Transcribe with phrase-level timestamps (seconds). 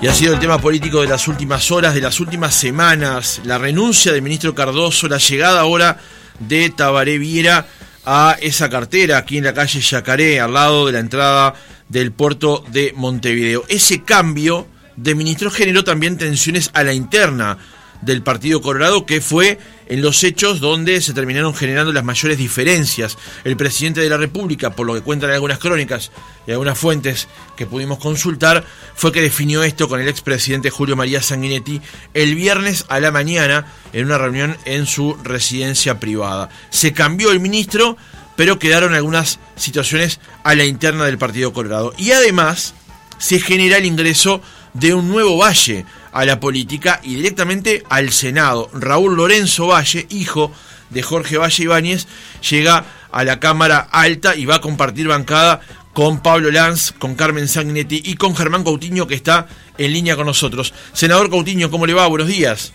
[0.00, 3.56] Y ha sido el tema político de las últimas horas, de las últimas semanas, la
[3.56, 5.98] renuncia del ministro Cardoso, la llegada ahora
[6.38, 7.66] de Tabaré Viera
[8.04, 11.54] a esa cartera aquí en la calle Yacaré, al lado de la entrada
[11.88, 13.64] del puerto de Montevideo.
[13.68, 17.56] Ese cambio de ministro generó también tensiones a la interna
[18.02, 19.58] del Partido Colorado, que fue
[19.88, 23.16] en los hechos donde se terminaron generando las mayores diferencias.
[23.44, 26.10] El presidente de la República, por lo que cuentan algunas crónicas
[26.46, 28.64] y algunas fuentes que pudimos consultar,
[28.94, 31.80] fue que definió esto con el expresidente Julio María Sanguinetti
[32.14, 36.48] el viernes a la mañana en una reunión en su residencia privada.
[36.70, 37.96] Se cambió el ministro,
[38.36, 41.92] pero quedaron algunas situaciones a la interna del Partido Colorado.
[41.96, 42.74] Y además
[43.18, 44.42] se genera el ingreso
[44.74, 48.70] de un nuevo valle a la política y directamente al Senado.
[48.72, 50.50] Raúl Lorenzo Valle, hijo
[50.88, 52.06] de Jorge Valle Ibáñez,
[52.48, 55.60] llega a la Cámara Alta y va a compartir bancada
[55.92, 60.24] con Pablo Lanz, con Carmen Sanguinetti y con Germán Coutinho que está en línea con
[60.24, 60.72] nosotros.
[60.94, 62.06] Senador Coutinho, ¿cómo le va?
[62.06, 62.72] Buenos días.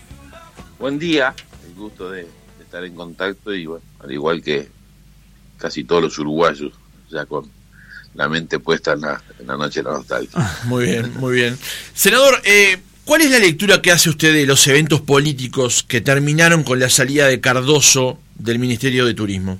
[0.77, 1.33] Buen día,
[1.65, 2.27] el gusto de,
[2.59, 4.69] estar en contacto y bueno, al igual que
[5.57, 6.73] casi todos los uruguayos,
[7.09, 7.49] ya con
[8.13, 10.57] la mente puesta en la, noche de la nostalgia.
[10.65, 11.57] Muy bien, muy bien.
[11.95, 16.63] Senador, eh, ¿cuál es la lectura que hace usted de los eventos políticos que terminaron
[16.63, 19.59] con la salida de Cardoso del Ministerio de Turismo?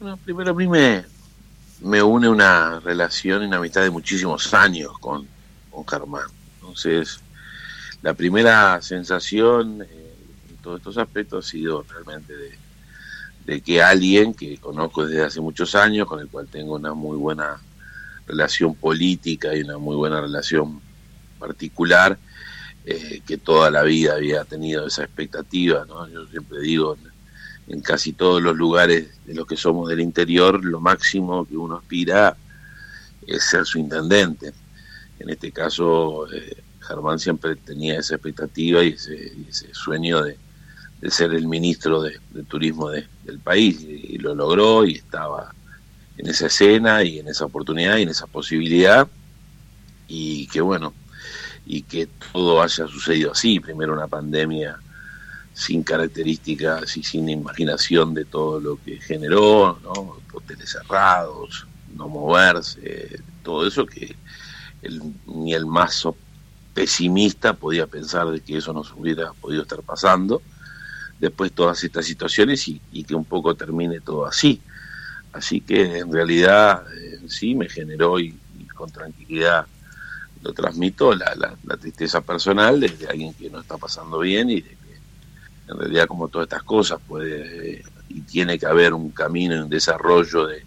[0.00, 1.04] Bueno, primero a mí me,
[2.02, 5.26] une una relación y una amistad de muchísimos años con,
[5.70, 6.28] con Germán.
[6.60, 7.20] Entonces,
[8.02, 10.14] la primera sensación eh,
[10.50, 12.68] en todos estos aspectos ha sido realmente de
[13.48, 17.16] de que alguien que conozco desde hace muchos años, con el cual tengo una muy
[17.16, 17.58] buena
[18.26, 20.82] relación política y una muy buena relación
[21.38, 22.18] particular,
[22.84, 26.08] eh, que toda la vida había tenido esa expectativa, ¿no?
[26.08, 26.96] Yo siempre digo,
[27.66, 31.76] en, casi todos los lugares de los que somos del interior, lo máximo que uno
[31.76, 32.36] aspira
[33.26, 34.52] es ser su intendente.
[35.18, 40.38] En este caso, eh, Germán siempre tenía esa expectativa y ese sueño de,
[41.10, 45.52] ser el ministro de, turismo del país y, lo logró y estaba
[46.16, 49.06] en esa escena y en esa oportunidad y en esa posibilidad
[50.08, 50.94] y que bueno
[51.68, 53.60] y que todo haya sucedido así.
[53.60, 54.76] Primero una pandemia
[55.54, 63.20] sin características y sin imaginación de todo lo que generó no hoteles cerrados no moverse
[63.42, 64.14] todo eso que
[65.26, 66.06] ni el más
[66.74, 70.40] pesimista podía pensar de que eso nos hubiera podido estar pasando.
[71.18, 74.60] Después todas estas situaciones y, que un poco termine todo así.
[75.32, 78.38] Así que en realidad eh, sí me generó y,
[78.74, 79.66] con tranquilidad
[80.42, 84.70] lo transmito la, la, tristeza personal de, alguien que no está pasando bien y de
[84.70, 84.98] que
[85.68, 89.68] en realidad como todas estas cosas puede y tiene que haber un camino y un
[89.68, 90.64] desarrollo de,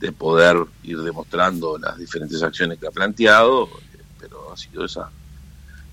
[0.00, 3.68] de poder ir demostrando las diferentes acciones que ha planteado,
[4.18, 5.10] pero ha sido esa,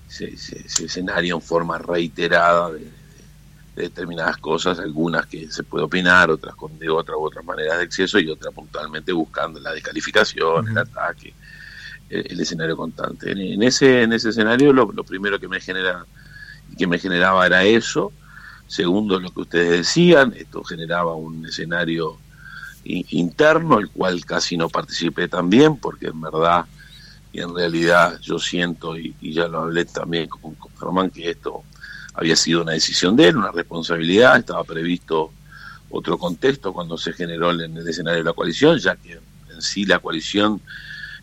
[0.08, 2.90] ese, ese escenario en forma reiterada de,
[3.76, 7.84] determinadas cosas, algunas que se puede opinar, otras con de otra u otras maneras de
[7.84, 11.34] exceso y otras puntualmente buscando la descalificación, el ataque,
[12.10, 13.32] el, escenario constante.
[13.32, 16.04] En, ese en ese escenario lo, primero que me genera
[16.76, 18.12] que me generaba era eso.
[18.66, 22.18] Segundo, lo que ustedes decían, esto generaba un escenario
[22.84, 26.66] interno, el cual casi no participé también, porque en verdad
[27.32, 31.62] y en realidad yo siento, y, ya lo hablé también con, con Germán, que esto
[32.14, 35.32] había sido una decisión de él, una responsabilidad, estaba previsto
[35.90, 39.84] otro contexto cuando se generó en el escenario de la coalición, ya que en sí
[39.84, 40.60] la coalición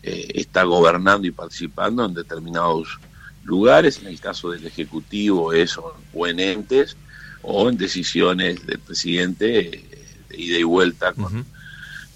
[0.02, 2.98] eh, está gobernando y participando en determinados
[3.44, 6.96] lugares, en el caso del Ejecutivo eso, o en entes,
[7.42, 11.46] o en decisiones del presidente eh, de ida y vuelta con,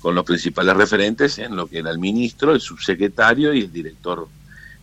[0.01, 4.29] con los principales referentes en lo que era el ministro, el subsecretario y el director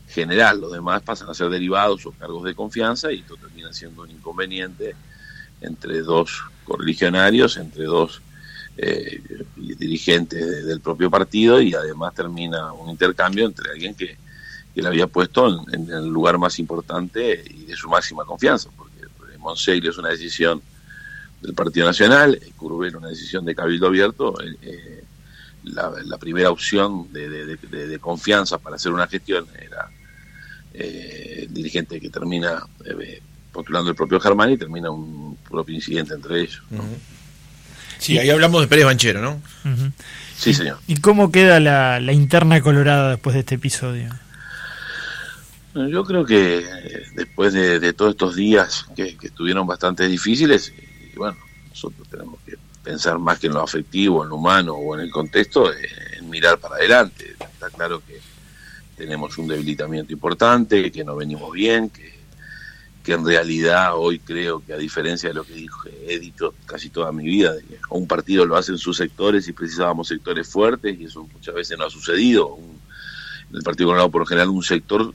[0.07, 0.59] general.
[0.59, 4.11] Los demás pasan a ser derivados o cargos de confianza y esto termina siendo un
[4.11, 4.95] inconveniente
[5.61, 8.21] entre dos correligionarios, entre dos
[8.81, 9.21] eh,
[9.55, 14.17] dirigentes del propio partido y además termina un intercambio entre alguien que,
[14.73, 19.07] que le había puesto en, el lugar más importante y de su máxima confianza, porque
[19.37, 20.61] Monseglio es una decisión
[21.41, 25.03] del Partido Nacional, Curubel una decisión de Cabildo Abierto, eh, eh,
[25.63, 29.89] la, primera opción de, confianza para hacer una gestión era
[30.73, 33.21] eh, dirigente que termina eh,
[33.51, 36.61] postulando el propio Germán y termina un propio incidente entre ellos.
[37.97, 39.41] Sí, ahí hablamos de Pérez Banchero, ¿no?
[40.37, 40.77] Sí, señor.
[40.87, 44.09] ¿Y cómo queda la, interna colorada después de este episodio?
[45.73, 50.73] Yo creo que eh, después de, todos estos días que, estuvieron bastante difíciles,
[51.13, 51.37] y bueno,
[51.69, 55.11] nosotros tenemos que pensar más que en lo afectivo, en lo humano o en el
[55.11, 57.35] contexto, en mirar para adelante.
[57.39, 58.19] Está claro que
[58.97, 62.18] tenemos un debilitamiento importante, que no venimos bien, que,
[63.03, 66.89] que en realidad hoy creo que a diferencia de lo que dije, he dicho casi
[66.89, 70.47] toda mi vida, de que un partido lo hace en sus sectores y precisábamos sectores
[70.47, 72.57] fuertes y eso muchas veces no ha sucedido.
[73.49, 75.13] en el Partido Colorado por lo general un sector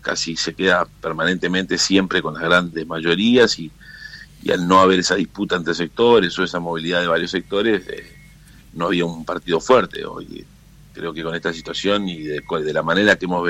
[0.00, 3.70] casi se queda permanentemente siempre con las grandes mayorías y,
[4.42, 8.16] y al no haber esa disputa entre sectores o esa movilidad de varios sectores, eh,
[8.72, 10.04] no había un partido fuerte.
[10.04, 10.46] Hoy
[10.92, 13.46] creo que con esta situación y de, de la manera que hemos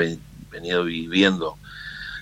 [0.51, 1.57] venido viviendo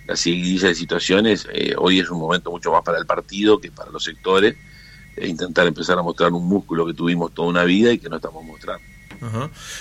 [0.08, 3.72] la seguidilla de situaciones, eh, hoy es un momento mucho más para el partido que
[3.72, 4.56] para los sectores,
[5.16, 8.18] e intentar empezar a mostrar un músculo que tuvimos toda una vida y que no
[8.18, 8.84] estamos mostrando.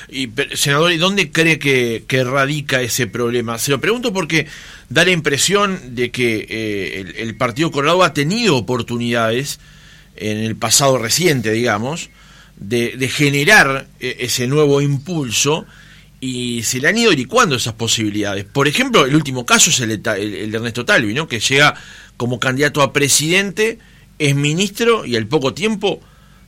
[0.08, 3.58] Y, senador, ¿y dónde cree que, radica ese problema?
[3.58, 4.46] Se lo pregunto porque
[4.88, 9.60] da la impresión de que eh, el, Partido Colorado ha tenido oportunidades
[10.16, 12.10] en el pasado reciente, digamos,
[12.56, 15.66] de, generar eh, ese nuevo impulso
[16.26, 18.46] y se le han ido licuando esas posibilidades.
[18.46, 21.28] Por ejemplo, el último caso es el, de Ernesto Talvi, ¿no?
[21.28, 21.74] que llega
[22.16, 23.78] como candidato a presidente,
[24.18, 26.00] es ministro y al poco tiempo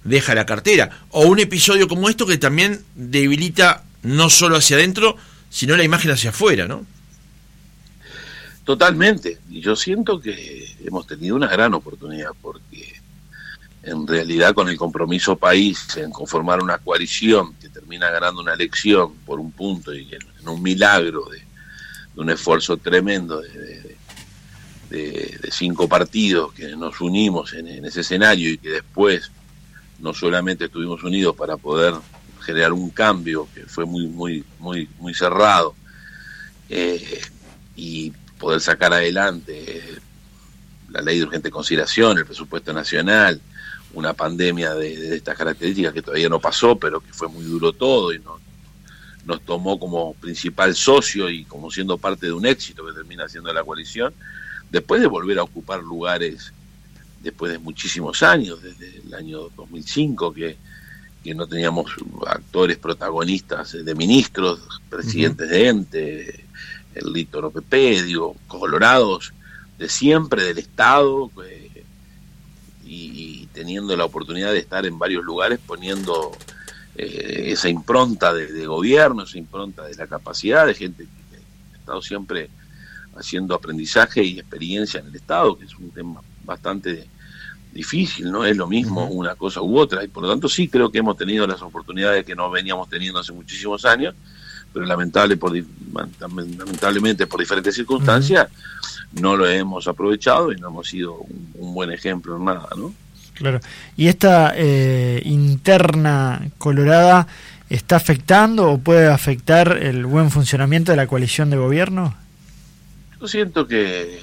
[0.03, 1.03] deja la cartera.
[1.11, 5.19] O un episodio como esto que también debilita no solo hacia adentro,
[5.51, 6.87] sino la imagen hacia afuera, ¿no?
[8.65, 9.37] Totalmente.
[9.51, 12.96] Y yo siento que hemos tenido una gran oportunidad porque
[13.87, 19.15] en realidad con el compromiso país en conformar una coalición que termina ganando una elección
[19.25, 21.41] por un punto y en, un milagro de,
[22.17, 23.97] un esfuerzo tremendo de,
[25.51, 29.31] cinco partidos que nos unimos en, ese escenario y que después
[30.01, 31.95] no solamente estuvimos unidos para poder
[32.41, 35.75] generar un cambio que fue muy, muy, muy, muy cerrado
[36.69, 37.21] eh,
[37.75, 39.83] y poder sacar adelante
[40.91, 43.41] la ley de urgente consideración, el presupuesto nacional,
[43.97, 48.13] una pandemia de, estas características que todavía no pasó, pero que fue muy duro todo
[48.13, 48.41] y nos,
[49.25, 53.53] nos tomó como principal socio y como siendo parte de un éxito que termina siendo
[53.55, 54.13] la coalición,
[54.71, 56.53] después de volver a ocupar lugares
[57.23, 60.59] después de muchísimos años, desde el año 2005, que,
[61.25, 61.91] que no teníamos
[62.27, 64.61] actores protagonistas de ministros,
[64.91, 66.45] presidentes de ente,
[66.95, 69.33] el Lito Pepe, digo, colorados
[69.79, 71.66] de siempre del Estado eh,
[72.87, 76.33] y, teniendo la oportunidad de estar en varios lugares poniendo
[76.95, 81.37] eh, esa impronta de, gobierno, esa impronta de la capacidad de gente que
[81.75, 82.51] ha estado siempre
[83.17, 87.09] haciendo aprendizaje y experiencia en el Estado, que es un tema bastante
[87.73, 90.91] difícil, no es lo mismo una cosa u otra, y por lo tanto sí creo
[90.91, 94.15] que hemos tenido las oportunidades que no veníamos teniendo hace muchísimos años,
[94.77, 95.57] pero lamentable por,
[96.21, 98.49] lamentablemente por diferentes circunstancias
[99.13, 101.25] no lo hemos aprovechado y no hemos sido
[101.55, 102.93] un, buen ejemplo en nada, ¿no?
[103.33, 103.59] Claro.
[103.97, 107.27] ¿Y esta eh, interna colorada
[107.71, 112.15] está afectando o puede afectar el buen funcionamiento de la coalición de gobierno?
[113.19, 114.21] Yo siento que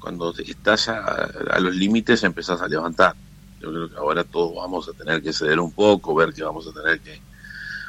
[0.00, 3.14] cuando estás a, los límites empezás a levantar.
[3.60, 6.66] Yo creo que ahora todos vamos a tener que ceder un poco, ver que vamos
[6.66, 7.29] a tener que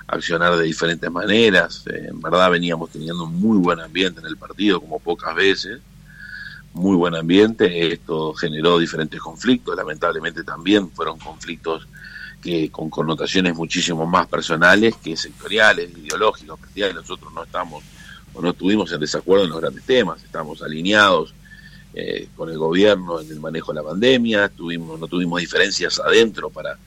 [0.07, 1.83] accionar de diferentes maneras.
[1.87, 5.79] Eh, en verdad veníamos teniendo un muy buen ambiente en el partido, como pocas veces.
[6.73, 7.93] Muy buen ambiente.
[7.93, 9.75] Esto generó diferentes conflictos.
[9.75, 11.87] Lamentablemente también fueron conflictos
[12.41, 16.59] que con connotaciones muchísimo más personales que sectoriales, ideológicos.
[16.95, 17.83] Nosotros no estamos
[18.33, 20.23] o no estuvimos en desacuerdo en los grandes temas.
[20.23, 21.33] Estamos alineados
[21.93, 26.49] eh, con el gobierno en el manejo de la pandemia, tuvimos, no tuvimos diferencias adentro
[26.49, 26.77] para,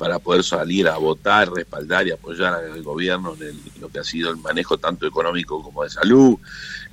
[0.00, 4.30] para poder salir a votar, respaldar y apoyar al gobierno en, lo que ha sido
[4.30, 6.38] el manejo tanto económico como de salud.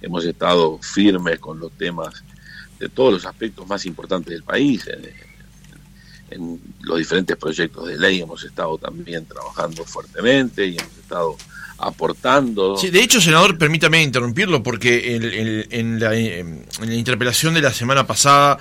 [0.01, 2.21] Hemos estado firmes con los temas
[2.77, 4.83] de todos los aspectos más importantes del país.
[6.29, 11.37] en los diferentes proyectos de ley hemos estado también trabajando fuertemente y hemos estado
[11.77, 12.75] aportando.
[12.75, 15.15] Sí, de hecho, senador, permítame interrumpirlo, porque
[15.71, 16.13] en, la,
[16.93, 18.57] interpelación de la semana pasada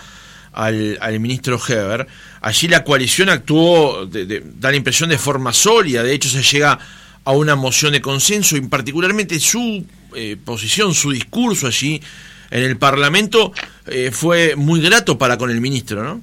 [0.56, 2.06] al, ministro Heber,
[2.40, 6.78] allí la coalición actuó, da la impresión de forma sólida, de hecho se llega
[7.25, 9.84] a una moción de consenso y particularmente su
[10.14, 12.00] eh, posición, su discurso allí
[12.50, 13.52] en el Parlamento
[13.86, 16.22] eh, fue muy grato para con el ministro, ¿no?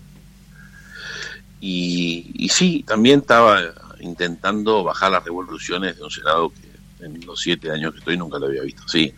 [1.65, 3.61] Y, sí, también estaba
[4.01, 8.37] intentando bajar las revoluciones de un Senado que en los siete años que estoy nunca
[8.37, 9.13] lo había visto así.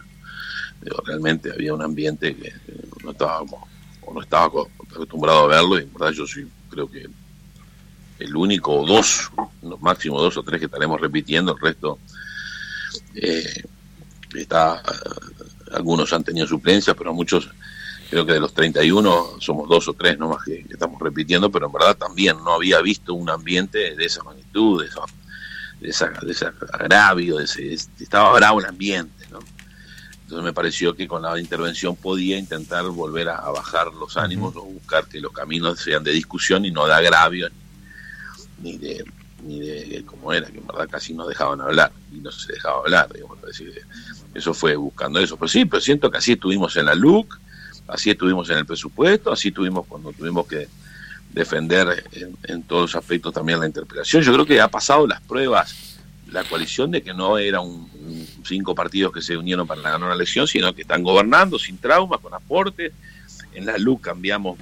[1.05, 2.53] realmente había un ambiente que
[3.03, 3.63] no estábamos
[4.01, 4.51] o no estaba
[4.96, 7.08] acostumbrado a verlo y en verdad yo soy creo que
[8.20, 9.30] el único o dos,
[9.82, 12.00] máximo dos o tres que estaremos repitiendo, el resto
[13.14, 13.64] eh,
[14.34, 14.82] está,
[15.74, 17.50] algunos han tenido suplencia, pero muchos,
[18.10, 21.66] creo que de los 31 somos dos o tres nomás que, que estamos repitiendo, pero
[21.66, 25.02] en verdad también no había visto un ambiente de esa magnitud, de esa
[25.80, 29.40] de, esa, de ese agravio, de ese, estaba bravo el ambiente, ¿no?
[30.25, 34.63] Entonces me pareció que con la intervención podía intentar volver a, bajar los ánimos o
[34.63, 37.48] buscar que los caminos sean de discusión y no de agravio
[38.63, 39.05] ni de
[39.44, 42.79] ni de cómo era, que en verdad casi no dejaban hablar y no se dejaba
[42.79, 43.72] hablar, digamos, decir,
[44.34, 45.38] eso fue buscando eso.
[45.38, 47.39] Pero sí, pero siento que así estuvimos en la LUC,
[47.88, 50.67] así estuvimos en el presupuesto, así estuvimos cuando tuvimos que
[51.32, 52.05] defender
[52.44, 54.24] en, todos los aspectos también la interpretación.
[54.24, 55.95] Yo creo que ha pasado las pruebas
[56.32, 60.13] la coalición de que no eran un, cinco partidos que se unieron para ganar una
[60.13, 62.94] elección, sino que están gobernando sin traumas, con aportes.
[63.53, 64.58] En la LUC cambiamos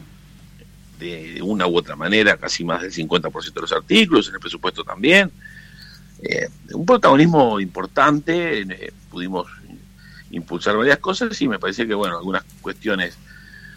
[1.00, 4.84] de una u otra manera casi más del 50% de los artículos, en el presupuesto
[4.84, 5.32] también.
[6.22, 9.48] Eh, un protagonismo importante, eh, pudimos
[10.32, 13.18] impulsar varias cosas y me parece que, bueno, algunas cuestiones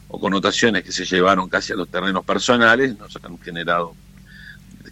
[0.09, 3.95] o connotaciones que se llevaron casi a los terrenos personales nos han generado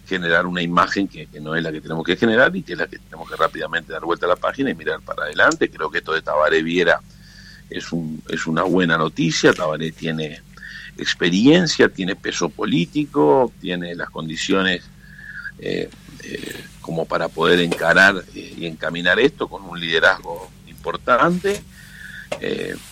[0.05, 2.87] generar una imagen que, no es la que tenemos que generar y que es la
[2.87, 5.69] que tenemos que rápidamente dar vuelta a la página y mirar para adelante.
[5.69, 7.01] Creo que esto de Tabaré Viera
[7.69, 9.53] es, un, es una buena noticia.
[9.53, 10.41] Tabaré tiene
[10.97, 14.83] experiencia, tiene peso político, tiene las condiciones
[15.59, 15.89] eh,
[16.23, 21.63] eh, como para poder encarar eh, y encaminar esto con un liderazgo importante,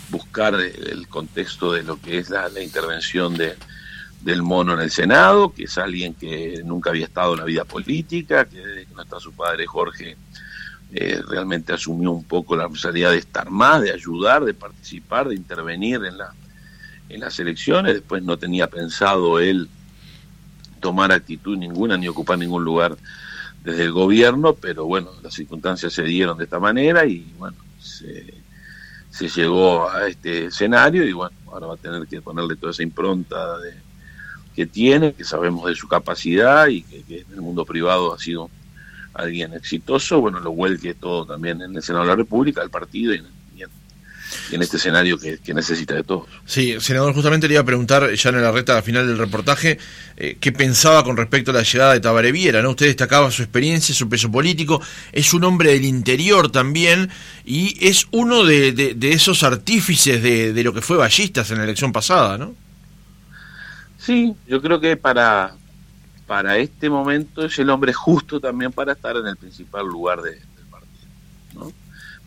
[0.10, 3.56] buscar el contexto de lo que es la, intervención de,
[4.24, 7.66] del mono en el Senado, que es alguien que nunca había estado en la vida
[7.66, 10.18] política, que desde que no está su padre Jorge
[11.28, 16.06] realmente asumió un poco la responsabilidad de estar más, de ayudar, de participar, de intervenir
[16.06, 16.34] en la
[17.14, 19.70] en las elecciones, después no tenía pensado él
[20.80, 22.98] tomar actitud ninguna ni ocupar ningún lugar
[23.64, 28.34] desde el gobierno, pero bueno, las circunstancias se dieron de esta manera y bueno, se,
[29.36, 33.58] llegó a este escenario y bueno, ahora va a tener que ponerle toda esa impronta
[33.60, 33.74] de,
[34.56, 38.50] que tiene, que sabemos de su capacidad y que, en el mundo privado ha sido
[39.14, 43.14] alguien exitoso, bueno, lo vuelque todo también en el Senado de la República, el partido
[43.14, 43.24] y
[44.52, 46.28] en, este escenario que, necesita de todos.
[46.46, 49.78] Sí, senador, justamente le iba a preguntar ya en la recta final del reportaje
[50.18, 52.72] eh, qué pensaba con respecto a la llegada de Tabaré Viera, ¿no?
[52.72, 54.82] Usted destacaba su experiencia, su peso político,
[55.12, 57.10] es un hombre del interior también
[57.46, 62.38] y es uno de, esos artífices de, lo que fue Ballistas en la elección pasada,
[62.38, 62.56] ¿no?
[64.04, 65.56] Sí, yo creo que para,
[66.28, 70.42] para este momento es el hombre justo también para estar en el principal lugar del
[70.70, 71.08] partido,
[71.54, 71.72] ¿no?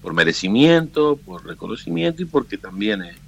[0.00, 3.18] por merecimiento, por reconocimiento y porque también es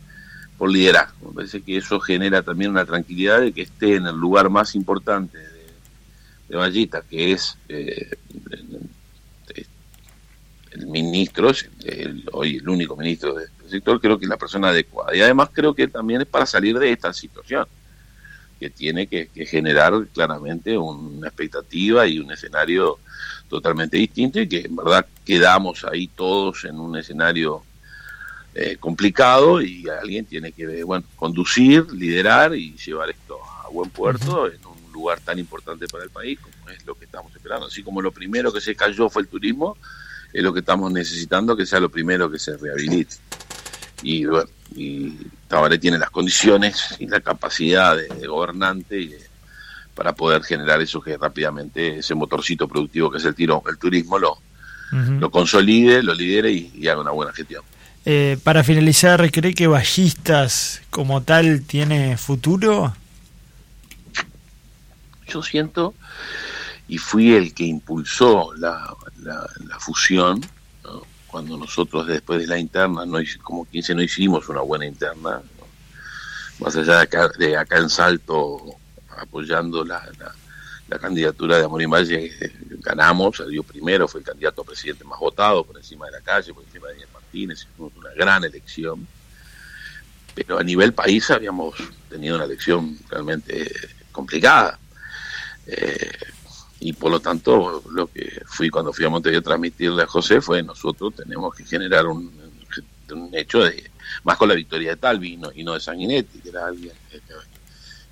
[0.56, 1.28] por liderazgo.
[1.28, 4.74] Me parece que eso genera también una tranquilidad de que esté en el lugar más
[4.74, 5.66] importante de,
[6.48, 8.16] de Vallita, que es eh,
[10.70, 11.52] el, ministro,
[12.32, 15.14] hoy el único ministro del sector, creo que es la persona adecuada.
[15.14, 17.66] Y además creo que también es para salir de esta situación,
[18.58, 22.98] que tiene que generar claramente una expectativa y un escenario
[23.48, 27.62] totalmente distinto y que en verdad quedamos ahí todos en un escenario
[28.54, 34.46] eh, complicado y alguien tiene que bueno conducir, liderar y llevar esto a buen puerto
[34.46, 37.66] en un lugar tan importante para el país como es lo que estamos esperando.
[37.66, 39.76] Así como lo primero que se cayó fue el turismo,
[40.32, 43.16] es lo que estamos necesitando que sea lo primero que se rehabilite.
[44.02, 45.10] Y bueno, y
[45.48, 49.26] Tabaré tiene las condiciones y la capacidad de, gobernante y de,
[49.94, 54.18] para poder generar eso que rápidamente, ese motorcito productivo que es el tiro, el turismo,
[54.18, 54.38] lo,
[54.92, 57.62] lo consolide, lo lidere y, haga una buena gestión.
[58.04, 62.94] Eh, para finalizar, ¿cree que Ballistas como tal tiene futuro?
[65.26, 65.94] Yo siento,
[66.88, 70.40] y fui el que impulsó la, la, fusión,
[71.28, 75.42] cuando nosotros después de la interna, no, como quien no hicimos una buena interna,
[76.58, 78.76] más allá de acá, de acá en Salto
[79.16, 80.02] apoyando la,
[81.00, 85.62] candidatura de Amorín Valle, eh, ganamos, salió primero, fue el candidato a presidente más votado
[85.64, 89.06] por encima de la calle, por encima de Daniel Martínez, hicimos una gran elección.
[90.34, 91.74] Pero a nivel país habíamos
[92.08, 93.70] tenido una elección realmente
[94.12, 94.78] complicada.
[95.66, 96.10] Eh,
[96.80, 100.40] y por lo tanto, lo que fui cuando fui a Montevideo a transmitirle a José
[100.40, 102.30] fue nosotros tenemos que generar un,
[103.10, 103.90] un hecho de
[104.24, 107.20] más con la victoria de Talvi y no, de Sanguinetti, que era alguien que,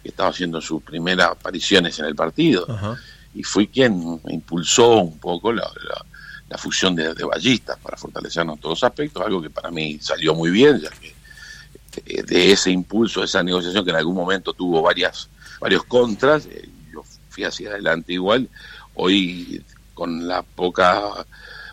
[0.05, 2.67] estaba haciendo sus primeras apariciones en el partido.
[3.35, 5.69] Y fui quien impulsó un poco la,
[6.49, 10.35] la, fusión de, ballistas para fortalecernos en todos los aspectos, algo que para mí salió
[10.35, 11.15] muy bien, ya que
[12.07, 15.29] eh, de ese impulso, esa negociación que en algún momento tuvo varias
[15.61, 16.69] varios contras, eh,
[17.37, 18.49] fui hacia adelante igual.
[18.95, 19.63] Hoy,
[19.93, 21.27] con la poca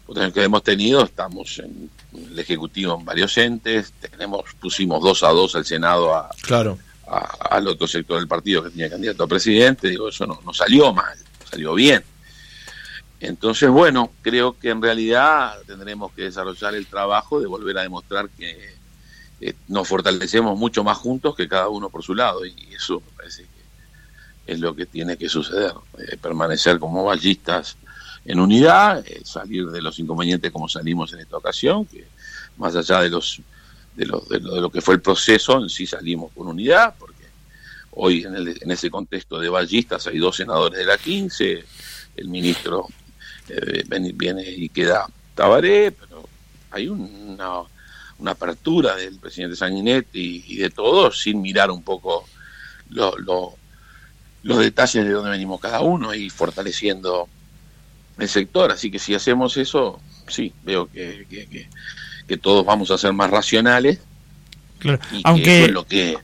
[0.06, 5.30] potencia que hemos tenido, estamos en el Ejecutivo en varios entes, tenemos pusimos dos a
[5.30, 9.90] dos al Senado a, claro al otro sector del partido que tenía candidato a presidente,
[9.90, 11.16] digo, eso no, no salió mal,
[11.50, 12.04] salió bien.
[13.20, 18.30] Entonces, bueno, creo que en realidad tendremos que desarrollar el trabajo de volver a demostrar
[18.30, 18.76] que
[19.42, 23.18] eh, nos fortalecemos mucho más juntos que cada uno por su lado, y eso me
[23.18, 23.46] parece
[24.46, 27.78] es lo que tiene que suceder, eh, permanecer como ballistas
[28.26, 32.08] en unidad, eh, salir de los inconvenientes como salimos en esta ocasión, que
[32.58, 33.42] más allá de los
[33.96, 37.24] de lo, de lo, que fue el proceso, en sí salimos con unidad, porque
[37.92, 41.64] hoy en, el, en ese contexto de ballistas hay dos senadores de la 15,
[42.16, 42.88] el ministro
[43.50, 43.84] eh,
[44.16, 46.28] viene y queda Tabaré, pero
[46.72, 47.62] hay una,
[48.20, 52.28] una apertura del presidente Sanguinetti y, de todos sin mirar un poco
[52.90, 53.56] lo,
[54.44, 57.28] los detalles de dónde venimos cada uno y fortaleciendo
[58.20, 58.72] el sector.
[58.72, 61.68] Así que si hacemos eso, sí, veo que, que,
[62.28, 64.00] que, todos vamos a ser más racionales.
[64.80, 65.00] Claro.
[65.24, 66.18] Aunque, lo que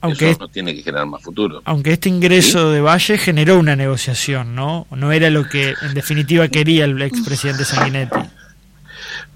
[0.00, 1.62] aunque eso no tiene que generar más futuro.
[1.64, 4.86] Aunque este ingreso de Valle generó una negociación, ¿no?
[4.90, 8.18] No era lo que en definitiva quería el expresidente Sanguinetti.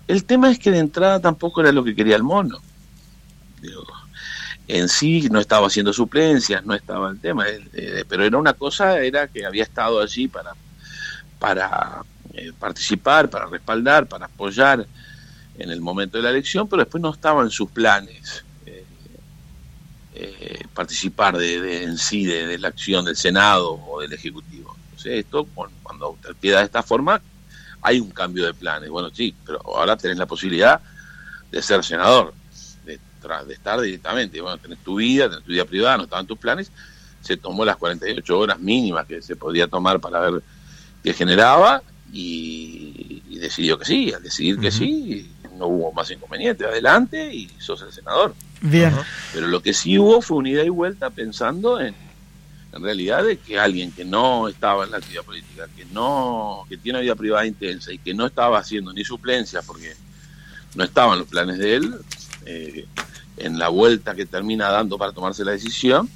[0.08, 2.60] El tema es que de entrada tampoco era lo que quería el mono.
[4.76, 8.52] En sí no estaba haciendo suplencias, no estaba el tema, eh, eh, pero era una
[8.52, 10.52] cosa, era que había estado allí para,
[11.38, 14.86] para eh, participar, para respaldar, para apoyar
[15.58, 18.44] en el momento de la elección, pero después no estaba en sus planes
[20.74, 24.76] participar de, en sí de, la acción del Senado o del Ejecutivo.
[24.84, 25.46] Entonces esto,
[25.82, 27.22] cuando te queda de esta forma,
[27.80, 28.90] hay un cambio de planes.
[28.90, 30.80] Bueno, sí, pero ahora tenés la posibilidad
[31.50, 32.34] de ser senador,
[33.20, 34.40] de, de estar directamente.
[34.40, 36.70] Bueno, tenés tu vida, tenés tu vida privada, no estaban tus planes.
[37.20, 40.42] Se tomó las 48 horas mínimas que se podía tomar para ver
[41.02, 44.12] qué generaba y, decidió que sí.
[44.12, 46.64] Al decidir que sí, no hubo más inconveniente.
[46.64, 48.34] Adelante y sos el senador.
[48.60, 48.94] Bien.
[49.32, 51.94] Pero lo que sí hubo fue unidad y vuelta pensando en,
[52.72, 56.76] en realidad de que alguien que no estaba en la actividad política, que no, que
[56.76, 59.94] tiene una vida privada intensa y que no estaba haciendo ni suplencia porque
[60.74, 61.94] no estaban los planes de él,
[62.46, 62.86] eh,
[63.40, 66.08] en la vuelta que termina dando para tomarse la decisión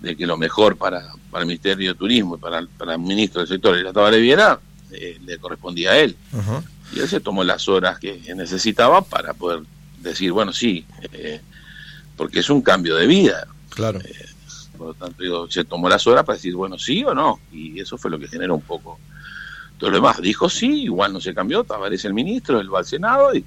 [0.00, 3.40] de que lo mejor para, para el Ministerio de Turismo y para, para el ministro
[3.40, 4.58] del sector, la Tabaré Viera,
[4.90, 6.16] eh, le correspondía a él.
[6.94, 9.62] Y él se tomó las horas que necesitaba para poder
[10.00, 11.40] decir, bueno, sí, eh,
[12.16, 13.46] porque es un cambio de vida.
[13.70, 14.00] Claro.
[14.00, 14.26] Eh,
[14.76, 17.38] por lo tanto, se tomó las horas para decir, bueno, sí o no.
[17.52, 18.98] Y eso fue lo que generó un poco
[19.78, 20.20] todo lo demás.
[20.20, 23.44] Dijo sí, igual no se cambió, aparece el ministro, él va al Senado y,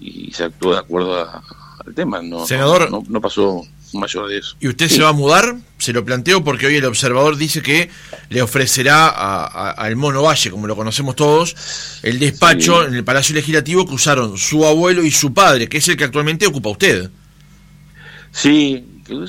[0.00, 1.42] y se actuó de acuerdo
[1.86, 2.20] al tema.
[2.22, 4.56] No, Senador, no, pasó mayor de eso.
[4.60, 5.56] ¿Y usted se va a mudar?
[5.78, 7.90] Se lo planteo porque hoy el observador dice que
[8.28, 11.56] le ofrecerá al Mono Valle, como lo conocemos todos,
[12.02, 15.88] el despacho en el Palacio Legislativo que usaron su abuelo y su padre, que es
[15.88, 17.10] el que actualmente ocupa usted.
[18.32, 18.84] Sí,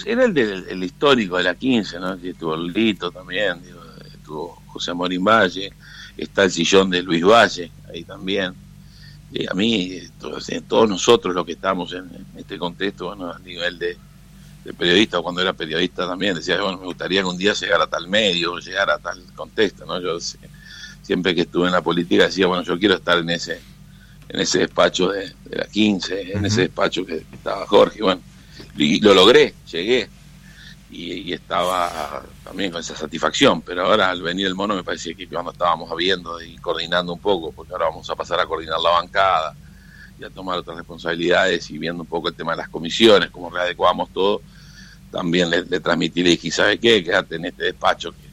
[0.06, 2.14] era el del histórico de la 15, ¿no?
[2.14, 3.62] Estuvo Lito también,
[4.14, 5.72] estuvo José Morín Valle,
[6.18, 8.54] está el sillón de Luis Valle, ahí también.
[9.32, 13.78] Y a mí, todos, todos nosotros los que estamos en, este contexto, bueno, a nivel
[13.78, 13.98] de,
[14.78, 18.08] periodista, cuando era periodista también, decía, bueno, me gustaría que un día llegara a tal
[18.08, 20.00] medio, llegara a tal contexto, ¿no?
[20.02, 20.18] Yo
[21.02, 23.62] siempre que estuve en la política decía, bueno, yo quiero estar en ese
[24.30, 28.22] en ese despacho de, la 15, en ese despacho que, que estaba Jorge, bueno
[28.78, 30.10] y lo logré, llegué.
[30.90, 35.28] Y, estaba también con esa satisfacción, pero ahora al venir el mono me parece que
[35.28, 38.92] cuando estábamos viendo y coordinando un poco, porque ahora vamos a pasar a coordinar la
[38.92, 39.56] bancada
[40.20, 43.50] y a tomar otras responsabilidades y viendo un poco el tema de las comisiones, cómo
[43.50, 44.42] readecuamos todo,
[45.12, 47.04] también le, transmití, le dije, ¿sabe qué?
[47.04, 48.28] Quédate en este despacho, que,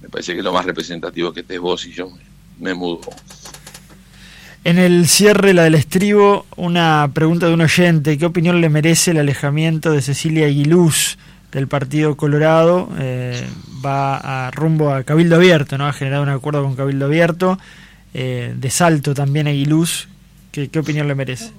[0.00, 2.10] me parece que es lo más representativo que estés vos y yo
[2.58, 3.00] me mudo.
[4.64, 8.16] En el cierre, la del estribo, una pregunta de un oyente.
[8.16, 11.18] ¿Qué opinión le merece el alejamiento de Cecilia Aguiluz
[11.52, 12.88] del Partido Colorado?
[12.98, 13.46] Eh,
[13.84, 15.86] va a rumbo a Cabildo Abierto, ¿no?
[15.86, 17.58] Ha generado un acuerdo con Cabildo Abierto.
[18.14, 20.08] Eh, de salto también Aguiluz.
[20.50, 21.52] ¿Qué, ¿Qué opinión le merece?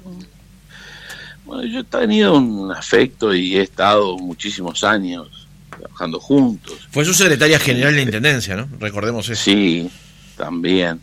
[1.45, 6.87] Bueno, yo he tenido un afecto y he estado muchísimos años trabajando juntos.
[6.91, 8.67] Fue su secretaria general de la Intendencia, ¿no?
[8.79, 9.43] Recordemos eso.
[9.43, 9.89] Sí,
[10.37, 10.99] también.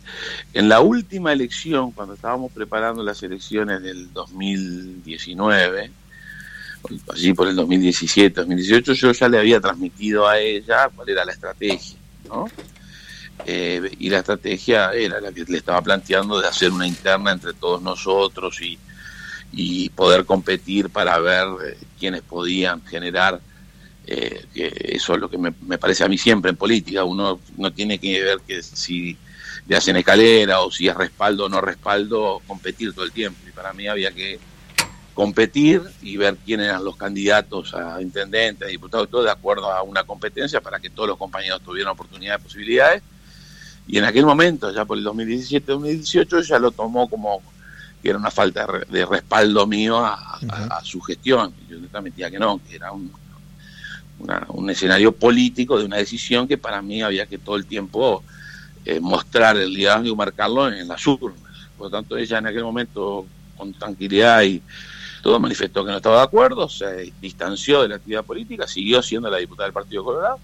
[0.53, 5.91] En la última elección, cuando estábamos preparando las elecciones del 2019,
[7.13, 11.31] allí por el 2017, 2018, yo ya le había transmitido a ella cuál era la
[11.31, 12.45] estrategia, ¿no?
[13.45, 17.53] Eh, y la estrategia era la que le estaba planteando de hacer una interna entre
[17.53, 18.77] todos nosotros y,
[19.51, 23.41] y poder competir para ver eh, quiénes podían generar
[24.07, 27.03] eh, eso es lo que me, parece a mí siempre en política.
[27.03, 29.17] Uno no tiene que ver que si
[29.67, 33.39] le hacen escalera o si es respaldo o no respaldo, competir todo el tiempo.
[33.47, 34.39] Y para mí había que
[35.13, 39.83] competir y ver quiénes eran los candidatos a intendentes, a diputados, todo de acuerdo a
[39.83, 43.03] una competencia para que todos los compañeros tuvieran oportunidades, posibilidades.
[43.87, 47.41] Y en aquel momento, ya por el 2017-2018, ya lo tomó como
[48.01, 50.39] que era una falta de respaldo mío a,
[50.83, 51.53] su gestión.
[51.69, 53.11] Yo le transmitía que no, que era un,
[54.47, 58.23] un escenario político de una decisión que para mí había que todo el tiempo
[58.85, 61.39] eh, mostrar el liderazgo y marcarlo en las urnas.
[61.77, 64.61] Por lo tanto, ella en aquel momento, con tranquilidad y
[65.21, 69.29] todo, manifestó que no estaba de acuerdo, se distanció de la actividad política, siguió siendo
[69.29, 70.39] la diputada del Partido Colorado,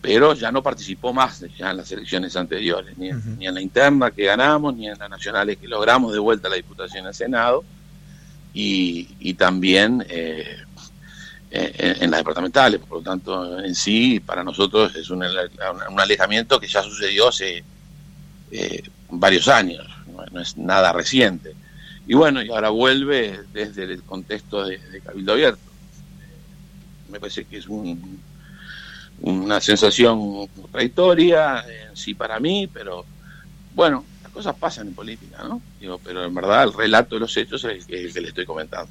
[0.00, 4.24] pero ya no participó más ya en las elecciones anteriores, ni, en la interna que
[4.24, 7.64] ganamos, ni en las nacionales que logramos de vuelta la diputación al Senado,
[8.54, 10.56] y, también eh,
[11.50, 12.80] en, las departamentales.
[12.80, 15.24] Por lo tanto, en sí, para nosotros es un,
[15.96, 17.62] alejamiento que ya sucedió hace
[18.50, 19.86] eh, varios años,
[20.32, 21.54] no, es nada reciente.
[22.08, 25.60] Y bueno, y ahora vuelve desde el contexto de, Cabildo Abierto.
[27.10, 27.66] Me parece que es
[29.20, 33.04] una sensación contradictoria en sí para mí, pero
[33.74, 35.60] bueno, las cosas pasan en política, ¿no?
[35.78, 38.90] Digo, pero en verdad el relato de los hechos es el que le estoy comentando.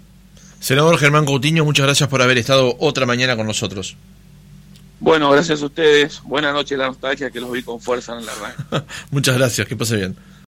[0.59, 3.97] Senador Germán Coutinho, muchas gracias por haber estado otra mañana con nosotros.
[4.99, 6.21] Bueno, gracias a ustedes.
[6.23, 8.85] Buenas noches, la nostalgia que los vi con fuerza en la radio.
[9.09, 10.15] muchas gracias, que pase bien.